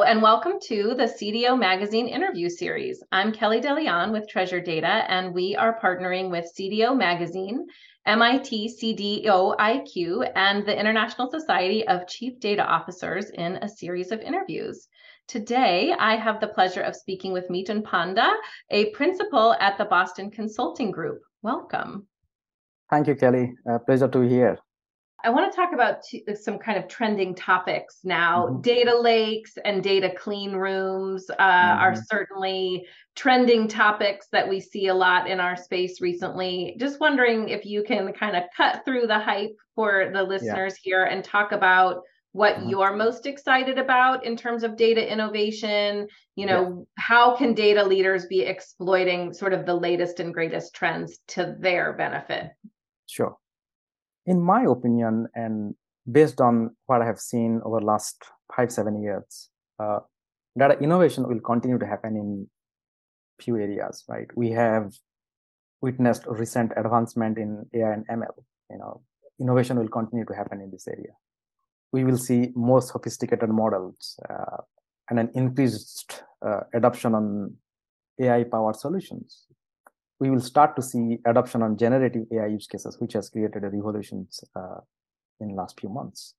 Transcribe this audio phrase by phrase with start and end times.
[0.00, 3.02] And welcome to the CDO Magazine interview series.
[3.12, 7.66] I'm Kelly DeLeon with Treasure Data, and we are partnering with CDO Magazine,
[8.06, 14.20] MIT CDO IQ, and the International Society of Chief Data Officers in a series of
[14.20, 14.88] interviews.
[15.28, 18.32] Today, I have the pleasure of speaking with Miten Panda,
[18.70, 21.20] a principal at the Boston Consulting Group.
[21.42, 22.06] Welcome.
[22.88, 23.52] Thank you, Kelly.
[23.70, 24.58] Uh, pleasure to be here.
[25.24, 26.04] I want to talk about
[26.36, 28.46] some kind of trending topics now.
[28.46, 28.60] Mm-hmm.
[28.62, 31.80] Data lakes and data clean rooms uh, mm-hmm.
[31.80, 36.76] are certainly trending topics that we see a lot in our space recently.
[36.78, 40.90] Just wondering if you can kind of cut through the hype for the listeners yeah.
[40.90, 42.02] here and talk about
[42.32, 42.70] what mm-hmm.
[42.70, 47.02] you're most excited about in terms of data innovation you know yeah.
[47.02, 51.92] how can data leaders be exploiting sort of the latest and greatest trends to their
[51.92, 52.50] benefit
[53.06, 53.36] sure
[54.26, 55.74] in my opinion, and
[56.10, 58.22] based on what I have seen over the last
[58.54, 60.00] five, seven years, uh,
[60.58, 62.48] data innovation will continue to happen in
[63.40, 64.28] few areas, right?
[64.36, 64.92] We have
[65.80, 68.44] witnessed recent advancement in AI and ML.
[68.70, 69.02] You know,
[69.40, 71.12] innovation will continue to happen in this area.
[71.92, 74.62] We will see more sophisticated models uh,
[75.10, 77.56] and an increased uh, adoption on
[78.20, 79.46] AI-powered solutions
[80.22, 83.70] we will start to see adoption on generative AI use cases, which has created a
[83.70, 84.78] revolution uh,
[85.40, 86.34] in the last few months.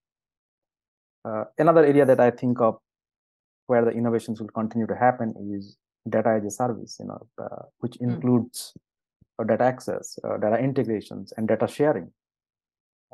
[1.26, 2.78] Uh, another area that I think of
[3.68, 5.76] where the innovations will continue to happen is
[6.10, 8.04] data as a service, you know, uh, which mm.
[8.08, 8.74] includes
[9.46, 12.10] data access, uh, data integrations, and data sharing.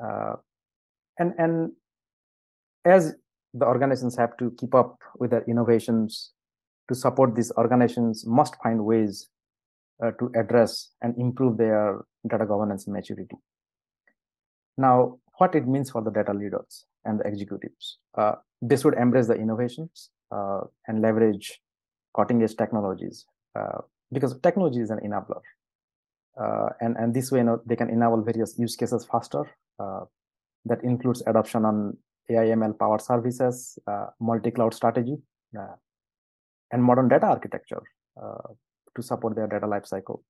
[0.04, 0.36] Uh,
[1.18, 1.72] and and
[2.86, 3.16] as
[3.56, 6.34] the organizations have to keep up with their innovations
[6.90, 9.30] to support these organizations must find ways
[10.04, 13.36] uh, to address and improve their data governance maturity.
[14.78, 17.98] Now, what it means for the data leaders and the executives.
[18.18, 21.60] Uh, this would embrace the innovations uh, and leverage
[22.16, 23.26] cutting edge technologies
[23.58, 23.80] uh,
[24.12, 25.42] because technology is an enabler.
[26.40, 29.44] Uh, and, and this way, you know, they can enable various use cases faster.
[29.80, 30.02] Uh,
[30.66, 31.98] that includes adoption on
[32.30, 33.80] AIML powered services,
[34.20, 35.16] multi-cloud strategy,
[36.72, 37.82] and modern data architecture
[38.96, 40.22] to support their data lifecycle.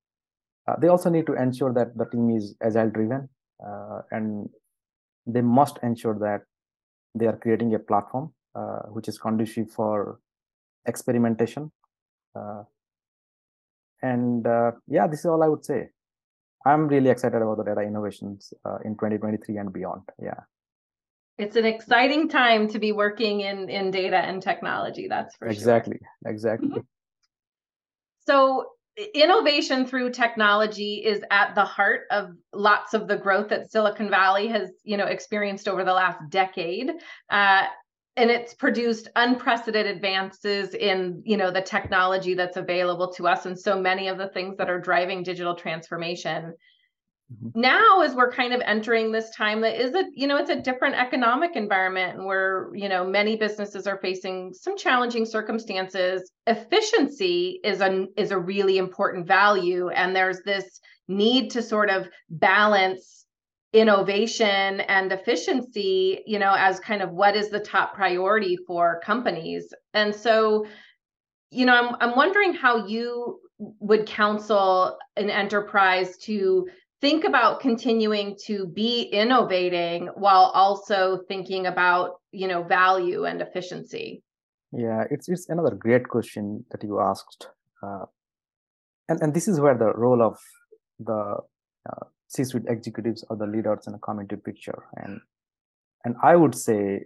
[0.68, 3.30] Uh, they also need to ensure that the team is agile driven
[3.66, 4.50] uh, and
[5.26, 6.42] they must ensure that
[7.16, 10.20] they are creating a platform uh, which is conducive for
[10.86, 11.72] experimentation.
[12.36, 12.64] Uh,
[14.02, 15.90] and uh, yeah, this is all I would say.
[16.66, 20.04] I'm really excited about the data innovations uh, in 2023 and beyond.
[20.22, 20.42] Yeah
[21.40, 25.98] it's an exciting time to be working in in data and technology that's for exactly
[25.98, 26.32] sure.
[26.32, 26.80] exactly mm-hmm.
[28.30, 28.74] So
[29.16, 34.48] innovation through technology is at the heart of lots of the growth that Silicon Valley
[34.50, 36.92] has, you know, experienced over the last decade.
[37.32, 37.64] Uh,
[38.18, 43.58] and it's produced unprecedented advances in you know the technology that's available to us and
[43.58, 46.54] so many of the things that are driving digital transformation
[47.32, 47.62] Mm-hmm.
[47.62, 50.60] now as we're kind of entering this time that is a you know it's a
[50.60, 57.60] different economic environment and where you know many businesses are facing some challenging circumstances efficiency
[57.64, 63.28] is a is a really important value and there's this need to sort of balance
[63.74, 69.72] innovation and efficiency you know as kind of what is the top priority for companies
[69.94, 70.66] and so
[71.52, 76.66] you know i'm i'm wondering how you would counsel an enterprise to
[77.02, 84.24] think about continuing to be innovating while also thinking about you know value and efficiency.
[84.72, 87.48] Yeah it's it's another great question that you asked
[87.82, 88.06] uh,
[89.08, 90.38] and and this is where the role of
[91.00, 91.38] the
[91.90, 95.20] uh, c-suite executives or the leaders in a come into picture and
[96.06, 97.06] and i would say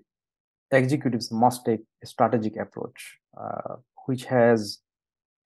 [0.71, 3.75] executives must take a strategic approach uh,
[4.07, 4.79] which has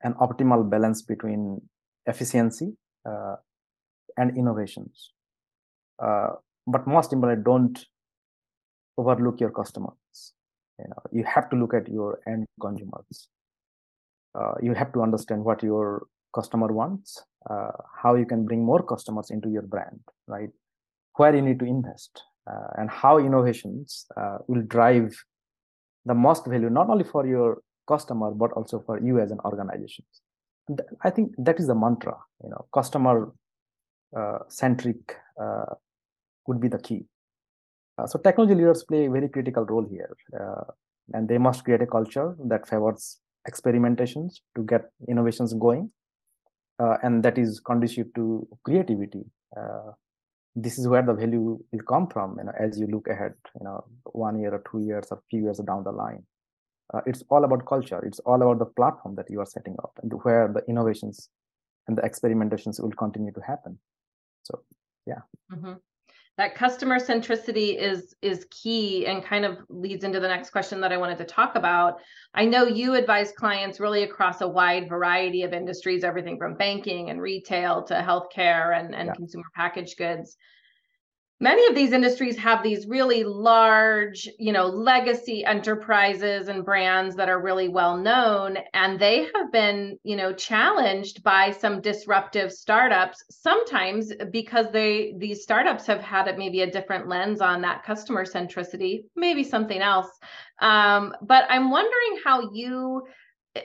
[0.02, 1.62] an optimal balance between
[2.06, 2.74] efficiency
[3.06, 3.36] uh,
[4.18, 5.12] and innovations.
[6.00, 6.32] Uh,
[6.66, 7.86] but most importantly, don't
[8.98, 10.34] overlook your customers.
[10.80, 13.30] You know, you have to look at your end consumers.
[14.38, 17.72] Uh, you have to understand what your customer wants, uh,
[18.02, 20.50] how you can bring more customers into your brand, right?
[21.16, 25.16] Where you need to invest, uh, and how innovations uh, will drive
[26.06, 30.06] the most value not only for your customer but also for you as an organization.
[31.04, 32.18] I think that is the mantra.
[32.44, 33.32] You know, customer
[34.50, 35.66] centric uh,
[36.48, 37.06] would be the key.
[37.98, 40.16] Uh, so technology leaders play a very critical role here,
[41.14, 43.20] and they must create a culture that favors
[43.50, 45.90] experimentations to get innovations going,
[46.80, 49.24] and that is conducive to creativity.
[50.56, 53.64] This is where the value will come from you know as you look ahead you
[53.64, 56.24] know one year or two years or few years down the line.
[56.94, 58.04] Uh, it's all about culture.
[58.04, 61.30] It's all about the platform that you are setting up and where the innovations
[61.88, 63.78] and the experimentations will continue to happen
[64.48, 64.62] so
[65.06, 65.22] yeah
[65.52, 65.74] mm-hmm.
[66.38, 70.92] that customer centricity is is key and kind of leads into the next question that
[70.92, 72.00] i wanted to talk about
[72.34, 77.10] i know you advise clients really across a wide variety of industries everything from banking
[77.10, 79.14] and retail to healthcare and, and yeah.
[79.14, 80.38] consumer packaged goods
[81.40, 87.30] many of these industries have these really large you know legacy enterprises and brands that
[87.30, 93.24] are really well known and they have been you know challenged by some disruptive startups
[93.30, 99.04] sometimes because they these startups have had maybe a different lens on that customer centricity
[99.16, 100.10] maybe something else.
[100.60, 103.04] Um, but i'm wondering how you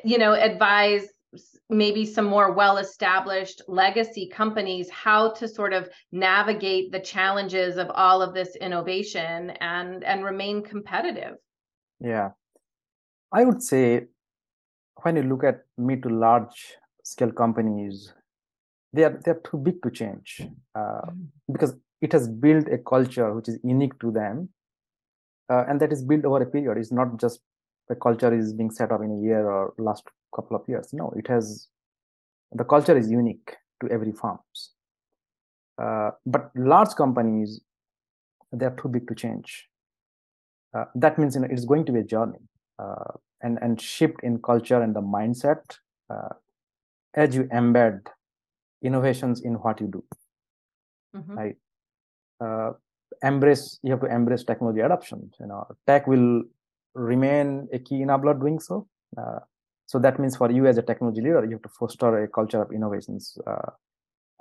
[0.04, 1.06] you know advise
[1.72, 7.90] maybe some more well established legacy companies how to sort of navigate the challenges of
[7.94, 11.36] all of this innovation and and remain competitive.
[12.00, 12.30] Yeah.
[13.32, 14.06] I would say
[15.02, 18.12] when you look at mid to large scale companies
[18.92, 20.42] they are they're too big to change
[20.74, 21.26] uh, mm.
[21.50, 24.48] because it has built a culture which is unique to them
[25.48, 26.78] uh, and that is built over a period.
[26.78, 27.40] It's not just
[27.88, 30.92] the culture is being set up in a year or last couple of years.
[30.92, 31.68] No, it has
[32.52, 34.70] the culture is unique to every farms.
[35.82, 37.60] Uh, but large companies,
[38.52, 39.68] they are too big to change.
[40.74, 42.38] Uh, that means you know it's going to be a journey
[42.78, 43.12] uh,
[43.42, 46.34] and and shift in culture and the mindset uh,
[47.14, 48.00] as you embed
[48.82, 50.04] innovations in what you do.
[51.16, 51.34] Mm-hmm.
[51.34, 51.56] Right.
[52.40, 52.72] Uh,
[53.22, 55.30] embrace you have to embrace technology adoption.
[55.38, 56.42] You know, tech will
[56.94, 58.86] remain a key enabler doing so.
[59.16, 59.40] Uh,
[59.86, 62.62] so that means for you as a technology leader, you have to foster a culture
[62.62, 63.70] of innovations uh,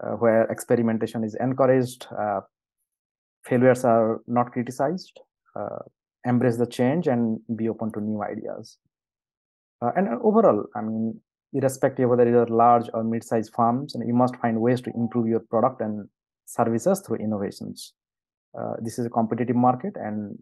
[0.03, 2.41] uh, where experimentation is encouraged, uh,
[3.43, 5.19] failures are not criticized,
[5.59, 5.79] uh,
[6.25, 8.77] embrace the change, and be open to new ideas.
[9.81, 11.19] And overall, I mean,
[11.53, 15.81] irrespective whether you're large or mid-sized firms, you must find ways to improve your product
[15.81, 16.07] and
[16.45, 17.93] services through innovations.
[18.57, 20.37] Uh, this is a competitive market, and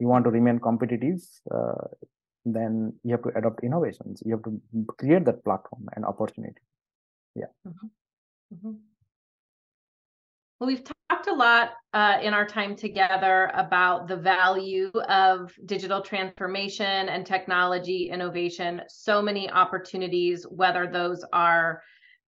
[0.00, 1.20] you want to remain competitive,
[1.54, 1.86] uh,
[2.44, 4.22] then you have to adopt innovations.
[4.24, 4.60] You have to
[4.96, 6.60] create that platform and opportunity.
[7.34, 7.52] Yeah.
[7.66, 7.86] Mm-hmm.
[8.54, 8.72] Mm-hmm.
[10.58, 16.02] Well, we've talked a lot uh, in our time together about the value of digital
[16.02, 18.82] transformation and technology innovation.
[18.88, 21.82] So many opportunities, whether those are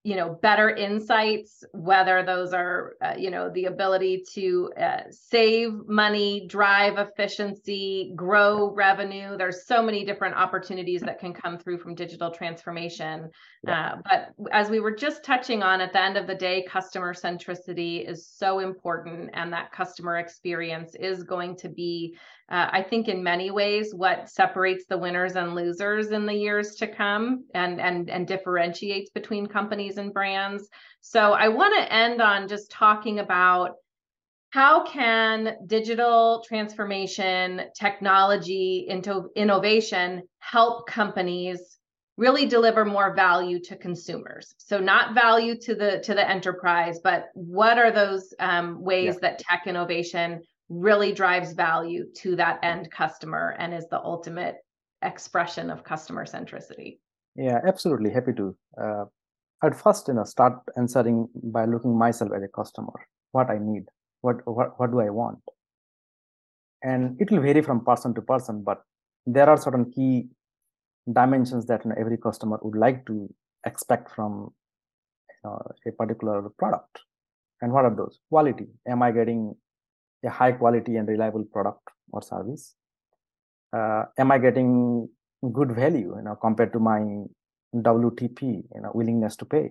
[0.05, 5.73] you know better insights whether those are uh, you know the ability to uh, save
[5.87, 9.37] money drive efficiency grow revenue.
[9.37, 13.31] There's so many different opportunities that can come through from digital transformation.
[13.67, 17.15] Uh, but as we were just touching on at the end of the day customer
[17.15, 22.17] centricity is so important and that customer experience is going to be
[22.53, 26.75] uh, I think in many ways what separates the winners and losers in the years
[26.77, 30.69] to come and and and differentiates between companies and brands.
[31.01, 33.77] So I want to end on just talking about
[34.51, 41.79] how can digital transformation, technology, into innovation help companies
[42.17, 47.31] really deliver more value to consumers so not value to the to the enterprise but
[47.35, 49.21] what are those um, ways yeah.
[49.23, 54.57] that tech innovation really drives value to that end customer and is the ultimate
[55.03, 56.99] expression of customer centricity
[57.35, 59.05] yeah absolutely happy to uh,
[59.63, 62.93] i'd first you know start answering by looking myself as a customer.
[63.33, 63.85] What i need.
[64.21, 65.41] What what, what do i want?
[66.83, 68.83] And it will vary from person to person but
[69.27, 70.29] there are certain key
[71.13, 73.33] dimensions that you know, every customer would like to
[73.67, 74.53] expect from
[75.31, 77.01] you know, a particular product.
[77.61, 78.19] And what are those?
[78.29, 78.67] Quality.
[78.89, 79.55] Am i getting
[80.25, 81.81] a high quality and reliable product
[82.13, 82.75] or service?
[83.73, 85.09] Uh, am I getting
[85.53, 87.01] good value, you know, compared to my
[87.75, 88.43] WTP,
[88.75, 89.71] you know, willingness to pay?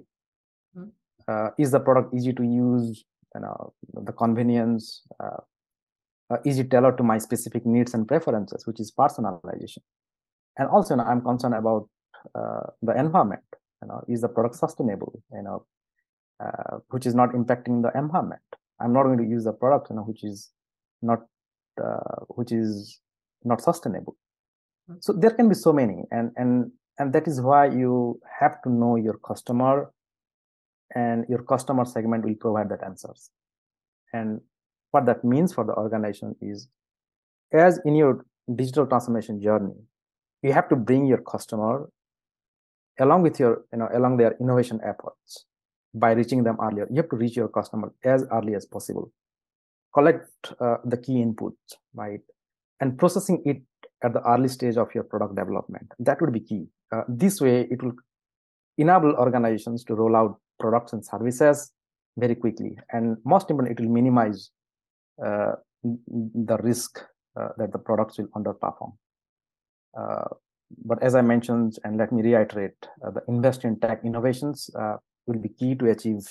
[0.77, 0.89] Mm-hmm.
[1.27, 3.03] Uh, is the product easy to use?
[3.35, 5.03] You know, the convenience.
[5.19, 5.41] Uh,
[6.29, 9.79] uh, is it tailored to my specific needs and preferences, which is personalization?
[10.57, 11.89] And also, you know, I'm concerned about
[12.35, 13.43] uh, the environment.
[13.81, 15.21] You know, is the product sustainable?
[15.33, 15.65] You know,
[16.41, 18.41] uh, which is not impacting the environment
[18.79, 20.49] i'm not going to use the product you know which is
[21.01, 21.19] not
[21.83, 22.99] uh, which is
[23.43, 24.15] not sustainable
[24.89, 24.99] mm-hmm.
[24.99, 28.69] so there can be so many and and and that is why you have to
[28.69, 29.91] know your customer
[30.93, 33.29] and your customer segment will provide that answers
[34.13, 34.41] and
[34.91, 36.67] what that means for the organization is
[37.51, 39.73] as in your digital transformation journey
[40.43, 41.89] you have to bring your customer
[42.99, 45.45] along with your you know along their innovation efforts
[45.93, 46.87] by reaching them earlier.
[46.89, 49.11] You have to reach your customer as early as possible.
[49.93, 50.29] Collect
[50.59, 52.21] uh, the key inputs, right?
[52.79, 53.61] And processing it
[54.03, 55.91] at the early stage of your product development.
[55.99, 56.67] That would be key.
[56.91, 57.93] Uh, this way, it will
[58.77, 61.71] enable organizations to roll out products and services
[62.17, 62.77] very quickly.
[62.91, 64.51] And most importantly, it will minimize
[65.23, 65.53] uh,
[65.83, 66.99] the risk
[67.39, 68.93] uh, that the products will underperform.
[69.97, 70.27] Uh,
[70.85, 74.95] but as I mentioned, and let me reiterate, uh, the invest in tech innovations uh,
[75.27, 76.25] will be key to achieve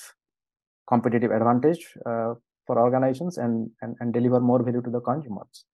[0.89, 5.65] competitive advantage for organizations and, and, and deliver more value to the consumers.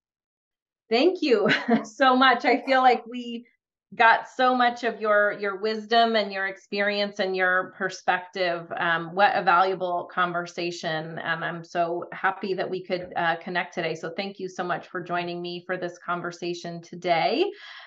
[0.89, 1.49] Thank you
[1.85, 2.45] so much.
[2.45, 3.47] I feel like we
[3.95, 8.71] got so much of your your wisdom and your experience and your perspective.
[8.77, 13.95] Um, what a valuable conversation and i'm so happy that we could uh, connect today.
[13.95, 17.45] So thank you so much for joining me for this conversation today.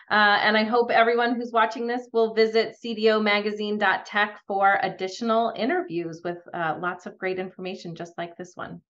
[0.10, 6.38] Uh, and i hope everyone who's watching this will visit cdomagazine.tech for additional interviews with
[6.54, 8.82] uh, lots of great information just like this one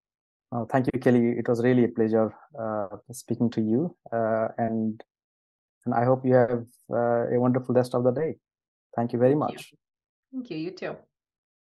[0.51, 1.35] Oh, thank you, Kelly.
[1.37, 3.95] It was really a pleasure uh, speaking to you.
[4.11, 5.01] Uh, and
[5.85, 8.35] and I hope you have uh, a wonderful rest of the day.
[8.95, 9.51] Thank you very much.
[9.51, 9.77] Thank you.
[10.31, 10.57] Thank you.
[10.57, 10.95] You too.